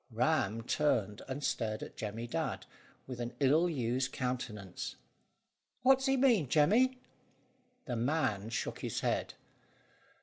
[0.09, 2.65] Ram turned, and stared at Jemmy Dadd
[3.05, 4.95] with an ill used countenance.
[5.83, 6.97] "What does he mean, Jemmy?"
[7.85, 9.35] The man shook his head.